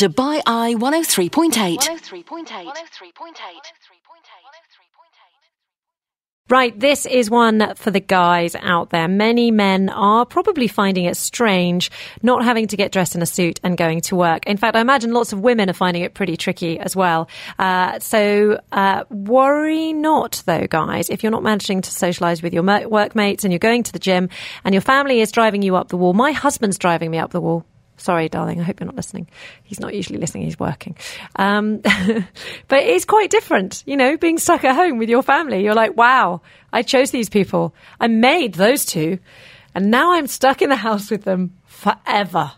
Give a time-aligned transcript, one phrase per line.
[0.00, 1.76] Dubai Eye 103.8.
[1.76, 2.66] 103.8.
[6.48, 9.08] Right, this is one for the guys out there.
[9.08, 11.90] Many men are probably finding it strange
[12.22, 14.46] not having to get dressed in a suit and going to work.
[14.46, 17.28] In fact, I imagine lots of women are finding it pretty tricky as well.
[17.58, 21.10] Uh, so uh, worry not, though, guys.
[21.10, 24.30] If you're not managing to socialise with your workmates and you're going to the gym
[24.64, 27.40] and your family is driving you up the wall, my husband's driving me up the
[27.42, 27.66] wall.
[28.00, 28.58] Sorry, darling.
[28.58, 29.28] I hope you're not listening.
[29.62, 30.44] He's not usually listening.
[30.44, 30.96] He's working.
[31.36, 31.78] Um,
[32.68, 35.62] but it's quite different, you know, being stuck at home with your family.
[35.62, 36.40] You're like, wow,
[36.72, 37.74] I chose these people.
[38.00, 39.18] I made those two.
[39.74, 42.52] And now I'm stuck in the house with them forever.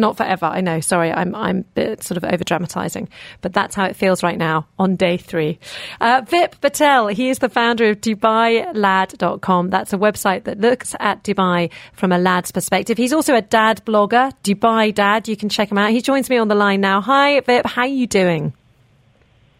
[0.00, 0.78] Not forever, I know.
[0.80, 3.08] Sorry, I'm I'm sort of over dramatizing,
[3.40, 5.58] but that's how it feels right now on day three.
[6.00, 9.70] Uh, Vip Patel, he is the founder of DubaiLad.com.
[9.70, 12.96] That's a website that looks at Dubai from a lad's perspective.
[12.96, 15.26] He's also a dad blogger, Dubai Dad.
[15.26, 15.90] You can check him out.
[15.90, 17.00] He joins me on the line now.
[17.00, 17.66] Hi, Vip.
[17.66, 18.54] How are you doing?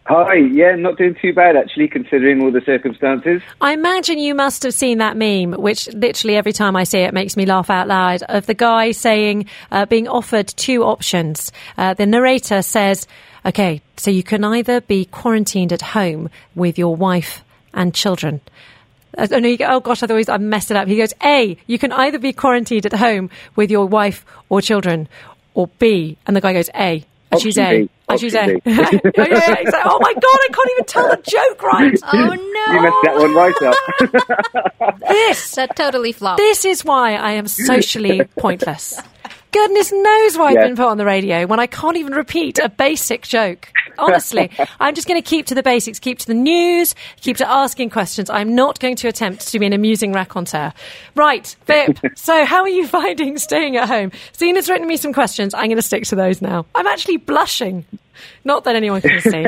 [0.09, 3.43] Hi, yeah, not doing too bad actually, considering all the circumstances.
[3.61, 7.13] I imagine you must have seen that meme, which literally every time I see it
[7.13, 11.51] makes me laugh out loud, of the guy saying, uh, being offered two options.
[11.77, 13.05] Uh, the narrator says,
[13.45, 17.43] okay, so you can either be quarantined at home with your wife
[17.75, 18.41] and children.
[19.15, 20.87] Uh, oh, no, you go, oh gosh, thought I messed it up.
[20.87, 25.07] He goes, A, you can either be quarantined at home with your wife or children,
[25.53, 27.87] or B, and the guy goes, A, I choose A.
[28.09, 28.39] I choose A.
[28.39, 28.81] oh, yeah,
[29.13, 29.81] exactly.
[29.85, 31.99] oh my god, I can't even tell the joke right.
[32.11, 32.73] Oh no.
[32.73, 34.99] You messed oh, that one right up.
[35.07, 36.37] this that totally flopped.
[36.37, 38.99] This is why I am socially pointless.
[39.51, 42.69] Goodness knows why I've been put on the radio when I can't even repeat a
[42.69, 43.71] basic joke.
[43.99, 47.49] Honestly, I'm just going to keep to the basics, keep to the news, keep to
[47.49, 48.29] asking questions.
[48.29, 50.73] I'm not going to attempt to be an amusing raconteur.
[51.15, 54.11] Right, Vip, so how are you finding staying at home?
[54.33, 55.53] Zena's written me some questions.
[55.53, 56.65] I'm going to stick to those now.
[56.75, 57.85] I'm actually blushing.
[58.43, 59.45] Not that anyone can see.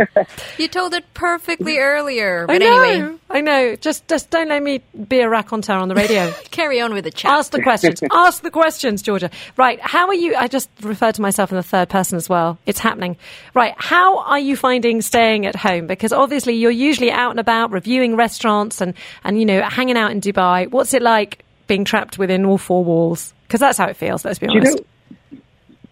[0.62, 2.46] you told it perfectly earlier.
[2.48, 3.18] But I know, anyway.
[3.30, 3.76] I know.
[3.76, 6.32] Just, just don't let me be a raconteur on the radio.
[6.52, 7.31] Carry on with the chat.
[7.31, 8.02] Ask the questions.
[8.12, 9.30] Ask the questions, Georgia.
[9.58, 9.80] Right.
[9.80, 10.36] How are you?
[10.36, 12.58] I just referred to myself in the third person as well.
[12.66, 13.18] It's happening.
[13.54, 13.74] Right.
[13.78, 15.88] How are you finding staying at home?
[15.88, 18.94] Because obviously you're usually out and about reviewing restaurants and,
[19.24, 20.70] and you know, hanging out in Dubai.
[20.70, 23.34] What's it like being trapped within all four walls?
[23.48, 24.78] Because that's how it feels, let's be honest.
[24.78, 24.86] You know,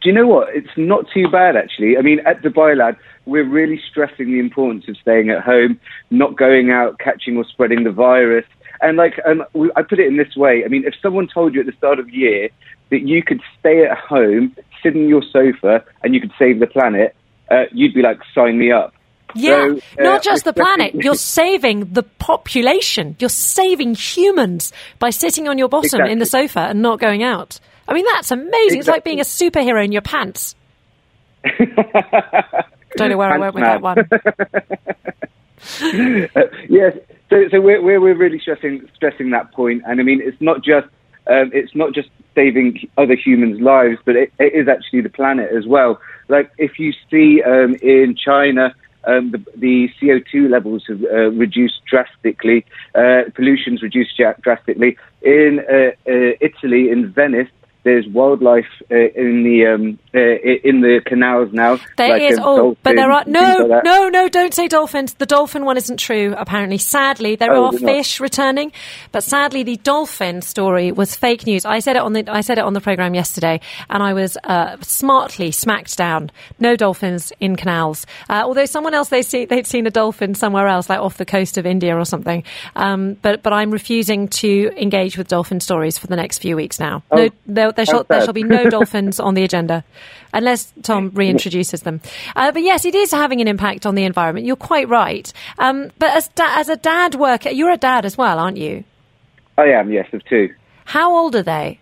[0.02, 0.50] do you know what?
[0.56, 1.98] It's not too bad actually.
[1.98, 2.96] I mean, at Dubai Lad,
[3.26, 5.80] we're really stressing the importance of staying at home,
[6.10, 8.46] not going out, catching or spreading the virus.
[8.82, 9.44] And like, um,
[9.76, 10.64] I put it in this way.
[10.64, 12.50] I mean, if someone told you at the start of the year
[12.92, 16.68] that you could stay at home, sit on your sofa, and you could save the
[16.68, 17.16] planet,
[17.52, 18.94] uh, you'd be like, sign me up.
[19.36, 20.96] Yeah, so, uh, not just the planet.
[21.04, 23.16] You're saving the population.
[23.20, 26.12] You're saving humans by sitting on your bottom exactly.
[26.12, 27.60] in the sofa and not going out.
[27.90, 28.52] I mean, that's amazing.
[28.54, 28.80] Exactly.
[28.80, 30.56] It's like being a superhero in your pants.
[32.96, 33.98] Don't know where I went with that one.
[36.36, 36.96] uh, yes,
[37.30, 40.64] so, so we're, we're, we're really stressing stressing that point, and I mean, it's not
[40.64, 40.88] just
[41.28, 45.50] um, it's not just saving other humans' lives, but it, it is actually the planet
[45.56, 46.00] as well.
[46.28, 48.74] Like if you see um, in China.
[49.06, 54.98] Um, the, the, CO2 levels have uh, reduced drastically, uh, pollution's reduced drastically.
[55.22, 57.48] In uh, uh, Italy, in Venice,
[57.90, 61.80] there's wildlife uh, in the um, uh, in the canals now.
[61.98, 64.30] There like, is, um, oh, but there are no, like no, no.
[64.30, 65.16] Don't say dolphins.
[65.16, 66.36] The dolphin one isn't true.
[66.38, 68.24] Apparently, sadly, there oh, are fish not.
[68.24, 68.72] returning,
[69.12, 71.66] but sadly, the dolphin story was fake news.
[71.66, 74.38] I said it on the I said it on the program yesterday, and I was
[74.44, 76.30] uh, smartly smacked down.
[76.60, 78.06] No dolphins in canals.
[78.30, 81.26] Uh, although someone else they see they'd seen a dolphin somewhere else, like off the
[81.26, 82.44] coast of India or something.
[82.76, 86.80] Um, but but I'm refusing to engage with dolphin stories for the next few weeks
[86.80, 87.02] now.
[87.10, 87.18] Oh.
[87.18, 89.84] No, there, shall, there shall be no dolphins on the agenda
[90.34, 92.02] unless Tom reintroduces them.
[92.36, 94.46] Uh, but yes, it is having an impact on the environment.
[94.46, 95.32] You're quite right.
[95.58, 98.84] Um, but as, da- as a dad worker, you're a dad as well, aren't you?
[99.58, 100.54] I am, yes, of two.
[100.86, 101.80] How old are they?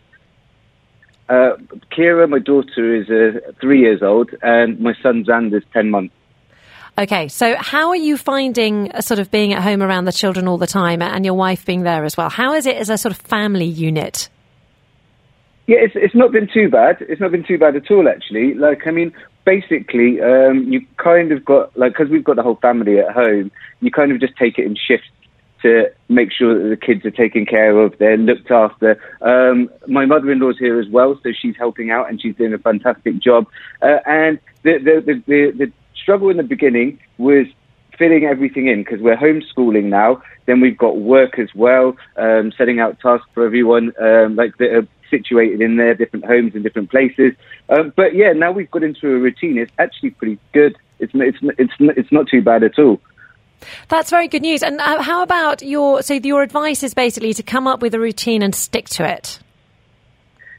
[1.29, 1.57] Uh,
[1.91, 6.13] Kira, my daughter, is uh, three years old, and my son Xander's 10 months.
[6.99, 10.47] Okay, so how are you finding uh, sort of being at home around the children
[10.47, 12.29] all the time and your wife being there as well?
[12.29, 14.29] How is it as a sort of family unit?
[15.67, 16.97] Yeah, it's it's not been too bad.
[17.01, 18.53] It's not been too bad at all, actually.
[18.53, 19.11] Like, I mean,
[19.45, 23.51] basically, um, you kind of got like because we've got the whole family at home.
[23.81, 25.09] You kind of just take it in shifts
[25.61, 29.01] to make sure that the kids are taken care of, they're looked after.
[29.21, 33.19] Um, my mother-in-law's here as well, so she's helping out and she's doing a fantastic
[33.19, 33.47] job.
[33.81, 35.71] Uh, and the, the the, the the
[36.01, 37.47] struggle in the beginning was
[37.97, 40.21] filling everything in because we're homeschooling now.
[40.45, 43.91] Then we've got work as well, um, setting out tasks for everyone.
[43.99, 47.33] Um, like the, uh, situated in their different homes in different places.
[47.69, 49.57] Um, but yeah, now we've got into a routine.
[49.57, 50.75] It's actually pretty good.
[50.99, 52.99] It's it's it's it's not too bad at all.
[53.87, 54.63] That's very good news.
[54.63, 56.01] And uh, how about your?
[56.01, 59.39] So your advice is basically to come up with a routine and stick to it.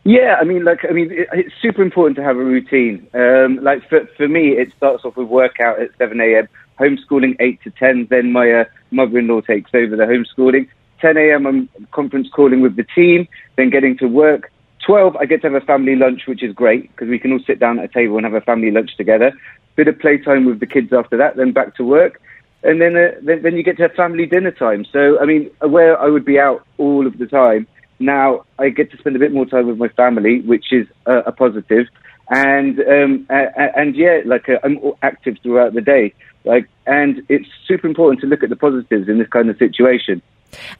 [0.04, 3.06] Yeah, I mean, like, I mean, it, it's super important to have a routine.
[3.14, 6.48] Um, like for for me, it starts off with workout at seven a.m.
[6.78, 8.06] Homeschooling eight to ten.
[8.08, 10.68] Then my uh, mother-in-law takes over the homeschooling.
[11.00, 11.46] 10 a.m.
[11.46, 13.28] I'm conference calling with the team.
[13.56, 14.50] Then getting to work.
[14.86, 17.40] 12, I get to have a family lunch, which is great because we can all
[17.46, 19.32] sit down at a table and have a family lunch together.
[19.76, 21.36] Bit of playtime with the kids after that.
[21.36, 22.20] Then back to work
[22.62, 24.84] and then, uh, then then you get to have family dinner time.
[24.92, 27.66] So I mean, where I would be out all of the time,
[27.98, 31.22] now I get to spend a bit more time with my family, which is uh,
[31.26, 31.86] a positive.
[32.30, 36.14] And um, and, and yeah, like uh, I'm active throughout the day.
[36.44, 40.22] Like, and it's super important to look at the positives in this kind of situation.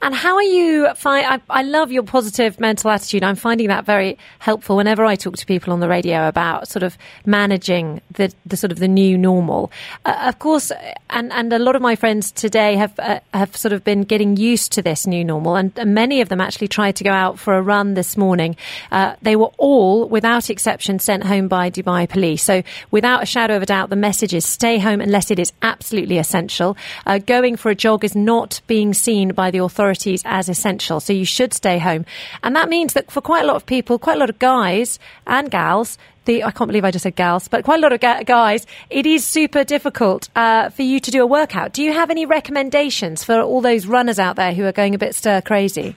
[0.01, 0.93] And how are you?
[0.95, 3.23] Fi- I, I, love your positive mental attitude.
[3.23, 6.83] I'm finding that very helpful whenever I talk to people on the radio about sort
[6.83, 9.71] of managing the, the sort of the new normal.
[10.05, 10.71] Uh, of course,
[11.09, 14.37] and, and a lot of my friends today have uh, have sort of been getting
[14.37, 17.37] used to this new normal, and, and, many of them actually tried to go out
[17.37, 18.55] for a run this morning.
[18.91, 22.43] Uh, they were all, without exception, sent home by Dubai police.
[22.43, 25.51] So, without a shadow of a doubt, the message is stay home unless it is
[25.61, 26.75] absolutely essential.
[27.05, 30.99] Uh, going for a jog is not being seen by the the authorities as essential.
[30.99, 32.05] So you should stay home.
[32.43, 34.99] And that means that for quite a lot of people, quite a lot of guys
[35.27, 37.99] and gals, the, I can't believe I just said gals, but quite a lot of
[37.99, 41.73] ga- guys, it is super difficult uh, for you to do a workout.
[41.73, 44.97] Do you have any recommendations for all those runners out there who are going a
[44.97, 45.95] bit stir crazy?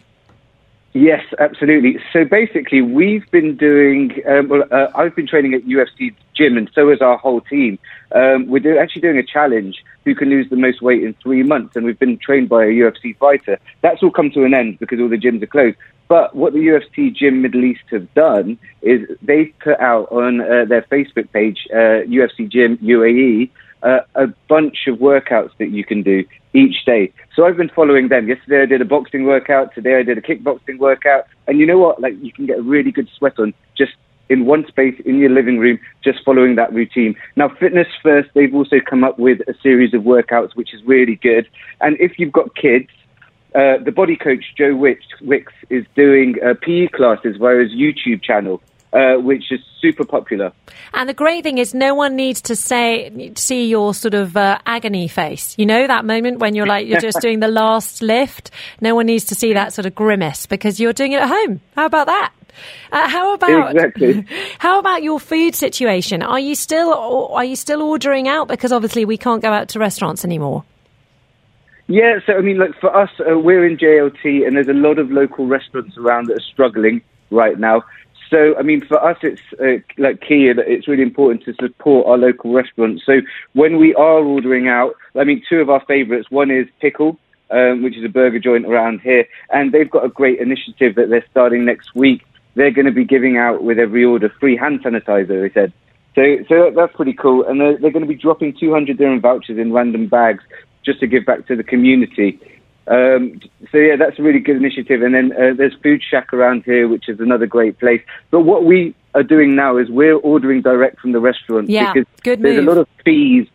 [0.94, 1.98] Yes, absolutely.
[2.12, 4.12] So basically, we've been doing.
[4.28, 7.78] Um, well, uh, I've been training at UFC gym, and so is our whole team.
[8.14, 11.42] Um, we're do, actually doing a challenge: who can lose the most weight in three
[11.42, 11.76] months?
[11.76, 13.58] And we've been trained by a UFC fighter.
[13.80, 15.76] That's all come to an end because all the gyms are closed.
[16.08, 20.66] But what the UFC Gym Middle East have done is they've put out on uh,
[20.66, 23.48] their Facebook page, uh, UFC Gym UAE,
[23.82, 27.12] uh, a bunch of workouts that you can do each day.
[27.34, 28.28] So I've been following them.
[28.28, 29.74] Yesterday I did a boxing workout.
[29.74, 31.26] Today I did a kickboxing workout.
[31.46, 32.00] And you know what?
[32.00, 33.92] Like you can get a really good sweat on just
[34.32, 37.14] in one space in your living room, just following that routine.
[37.36, 41.16] Now, Fitness First, they've also come up with a series of workouts, which is really
[41.16, 41.48] good.
[41.80, 42.88] And if you've got kids,
[43.54, 48.22] uh, the body coach Joe Wicks, Wicks is doing uh, PE classes via his YouTube
[48.22, 48.62] channel
[48.92, 50.52] uh, which is super popular.
[50.92, 54.58] And the great thing is, no one needs to say see your sort of uh,
[54.66, 55.54] agony face.
[55.58, 58.50] You know that moment when you're like you're just doing the last lift.
[58.80, 61.60] No one needs to see that sort of grimace because you're doing it at home.
[61.74, 62.32] How about that?
[62.90, 64.26] Uh, how about exactly.
[64.58, 66.22] how about your food situation?
[66.22, 66.92] Are you still
[67.32, 70.64] are you still ordering out because obviously we can't go out to restaurants anymore?
[71.88, 74.98] Yeah, so I mean, like for us, uh, we're in JLT, and there's a lot
[74.98, 77.82] of local restaurants around that are struggling right now.
[78.30, 82.06] So, I mean, for us, it's uh, like key that it's really important to support
[82.06, 83.04] our local restaurants.
[83.04, 83.20] So,
[83.52, 86.30] when we are ordering out, I mean, two of our favourites.
[86.30, 87.18] One is Pickl,
[87.50, 91.10] um, which is a burger joint around here, and they've got a great initiative that
[91.10, 92.22] they're starting next week.
[92.54, 95.48] They're going to be giving out with every order free hand sanitizer.
[95.48, 95.72] They said.
[96.14, 99.56] So, so that's pretty cool, and they're, they're going to be dropping 200 dirham vouchers
[99.56, 100.44] in random bags
[100.84, 102.38] just to give back to the community.
[102.86, 103.40] Um,
[103.70, 105.02] so yeah, that's a really good initiative.
[105.02, 108.02] And then uh, there's Food Shack around here, which is another great place.
[108.30, 112.08] But what we are doing now is we're ordering direct from the restaurant yeah, because
[112.24, 112.58] there's move.
[112.58, 113.46] a lot of fees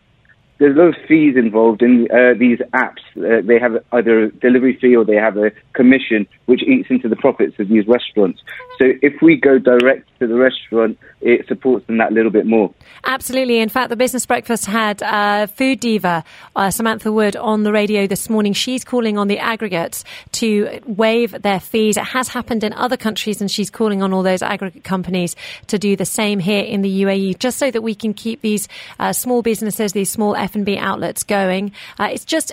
[0.58, 3.02] there's a lot of fees involved in uh, these apps.
[3.16, 7.08] Uh, they have either a delivery fee or they have a commission, which eats into
[7.08, 8.40] the profits of these restaurants.
[8.78, 12.72] So if we go direct to the restaurant, it supports them that little bit more.
[13.04, 13.58] Absolutely.
[13.58, 16.24] In fact, the Business Breakfast had uh, food diva
[16.54, 18.52] uh, Samantha Wood on the radio this morning.
[18.52, 21.96] She's calling on the aggregates to waive their fees.
[21.96, 25.36] It has happened in other countries, and she's calling on all those aggregate companies
[25.68, 28.68] to do the same here in the UAE, just so that we can keep these
[28.98, 31.72] uh, small businesses, these small F&B outlets going.
[31.98, 32.52] Uh, it's just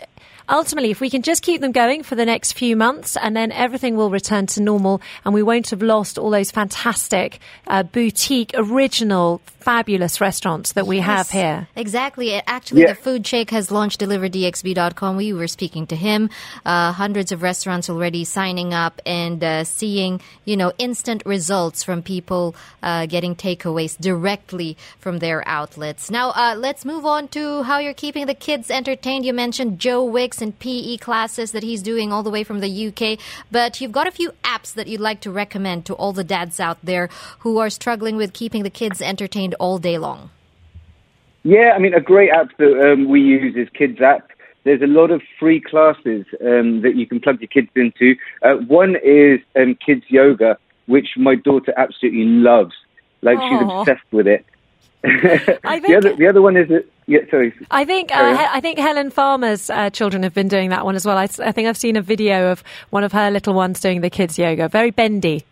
[0.49, 3.51] ultimately, if we can just keep them going for the next few months and then
[3.51, 8.51] everything will return to normal and we won't have lost all those fantastic uh, boutique,
[8.55, 11.67] original, fabulous restaurants that we yes, have here.
[11.75, 12.35] Exactly.
[12.35, 12.89] Actually, yeah.
[12.89, 15.17] the Food Shack has launched DeliverDXB.com.
[15.17, 16.29] We were speaking to him.
[16.63, 22.03] Uh, hundreds of restaurants already signing up and uh, seeing, you know, instant results from
[22.03, 26.11] people uh, getting takeaways directly from their outlets.
[26.11, 29.25] Now, uh, let's move on to how you're keeping the kids entertained.
[29.25, 32.87] You mentioned Joe Wicks and PE classes that he's doing all the way from the
[32.87, 33.17] UK,
[33.49, 36.59] but you've got a few apps that you'd like to recommend to all the dads
[36.59, 37.09] out there
[37.39, 40.29] who are struggling with keeping the kids entertained all day long.
[41.43, 44.23] Yeah, I mean, a great app that um, we use is Kidzapp.
[44.63, 48.15] There's a lot of free classes um, that you can plug your kids into.
[48.41, 50.57] Uh, one is um, Kids Yoga,
[50.87, 52.73] which my daughter absolutely loves.
[53.21, 54.45] Like she's obsessed with it.
[55.63, 58.37] I the other the other one is that yeah sorry I think uh, Carry on.
[58.37, 61.17] He- I think Helen Farmer's uh, children have been doing that one as well.
[61.17, 64.37] I think I've seen a video of one of her little ones doing the kids
[64.39, 64.67] yoga.
[64.69, 65.45] Very bendy.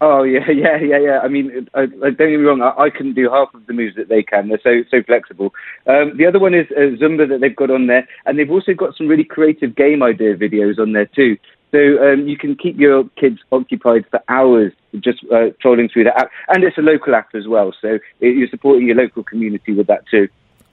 [0.00, 1.18] Oh yeah, yeah, yeah, yeah.
[1.20, 2.62] I mean, I, I, don't get me wrong.
[2.62, 4.48] I, I couldn't do half of the moves that they can.
[4.48, 5.52] They're so so flexible.
[5.86, 8.74] Um, the other one is uh, Zumba that they've got on there, and they've also
[8.74, 11.36] got some really creative game idea videos on there too.
[11.70, 16.16] So um, you can keep your kids occupied for hours just uh, trolling through that
[16.18, 17.74] app, and it's a local app as well.
[17.80, 20.28] So you're supporting your local community with that too.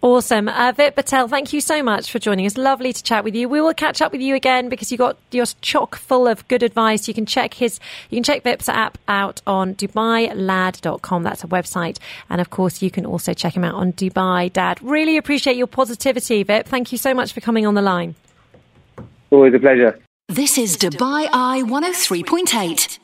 [0.06, 0.50] Awesome.
[0.50, 2.58] Uh, Vip Patel, thank you so much for joining us.
[2.58, 3.50] Lovely to chat with you.
[3.50, 6.62] We will catch up with you again because you got you're chock full of good
[6.62, 7.08] advice.
[7.08, 7.80] You can check his
[8.12, 11.24] you can check Vip's app out on dubailad.com.
[11.24, 11.98] That's a website.
[12.30, 14.80] And of course you can also check him out on Dubai Dad.
[14.84, 16.68] Really appreciate your positivity, Vip.
[16.68, 18.14] Thank you so much for coming on the line.
[19.32, 20.00] Always a pleasure.
[20.28, 22.98] This is Dubai Eye 103.8.